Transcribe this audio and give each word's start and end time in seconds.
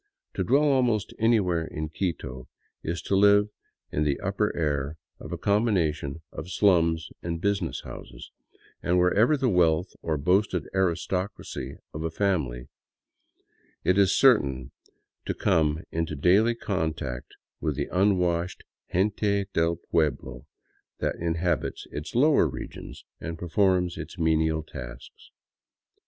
To 0.33 0.43
dwell 0.43 0.63
almost 0.63 1.13
anywhere 1.19 1.63
in 1.63 1.89
Quito 1.89 2.47
is 2.81 3.03
to 3.03 3.15
live 3.15 3.49
in 3.91 4.01
the 4.03 4.19
upper 4.19 4.51
air 4.57 4.97
of 5.19 5.31
a 5.31 5.37
combination 5.37 6.23
of 6.31 6.49
slums 6.49 7.11
and 7.21 7.39
business 7.39 7.81
houses, 7.81 8.31
and 8.81 8.97
whatever 8.97 9.37
the 9.37 9.47
wealth 9.47 9.93
or 10.01 10.17
boasted 10.17 10.67
aristocracy 10.73 11.75
of 11.93 12.01
a 12.03 12.09
family, 12.09 12.67
it 13.83 13.99
is 13.99 14.17
certain 14.17 14.71
to 15.27 15.35
come 15.35 15.83
into 15.91 16.15
daily 16.15 16.55
contact 16.55 17.35
with 17.59 17.75
the 17.75 17.85
unwashed 17.91 18.63
gente 18.91 19.45
del 19.53 19.75
pueblo 19.75 20.47
that 20.97 21.13
in 21.17 21.35
habits 21.35 21.85
its 21.91 22.15
lower 22.15 22.47
regions 22.47 23.05
and 23.19 23.37
performs 23.37 23.99
its 23.99 24.17
menial 24.17 24.63
tasks. 24.63 25.29